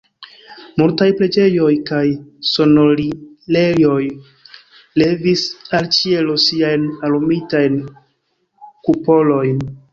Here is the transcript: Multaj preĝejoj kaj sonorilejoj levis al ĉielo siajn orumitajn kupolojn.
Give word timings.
Multaj 0.81 1.09
preĝejoj 1.17 1.73
kaj 1.89 1.99
sonorilejoj 2.53 4.01
levis 5.03 5.45
al 5.81 5.93
ĉielo 6.01 6.41
siajn 6.49 6.91
orumitajn 7.07 7.81
kupolojn. 8.91 9.65